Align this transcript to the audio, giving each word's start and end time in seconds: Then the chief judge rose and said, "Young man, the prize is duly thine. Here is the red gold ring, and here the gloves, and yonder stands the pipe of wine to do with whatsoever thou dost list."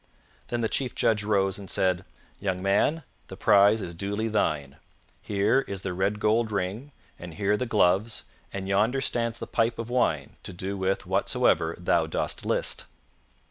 Then 0.47 0.61
the 0.61 0.67
chief 0.67 0.95
judge 0.95 1.23
rose 1.23 1.59
and 1.59 1.69
said, 1.69 2.05
"Young 2.39 2.59
man, 2.63 3.03
the 3.27 3.37
prize 3.37 3.83
is 3.83 3.93
duly 3.93 4.29
thine. 4.29 4.77
Here 5.21 5.61
is 5.67 5.83
the 5.83 5.93
red 5.93 6.19
gold 6.19 6.51
ring, 6.51 6.91
and 7.19 7.35
here 7.35 7.55
the 7.55 7.67
gloves, 7.67 8.23
and 8.51 8.67
yonder 8.67 8.99
stands 8.99 9.37
the 9.37 9.45
pipe 9.45 9.77
of 9.77 9.91
wine 9.91 10.37
to 10.41 10.53
do 10.53 10.75
with 10.75 11.05
whatsoever 11.05 11.75
thou 11.77 12.07
dost 12.07 12.47
list." 12.47 12.85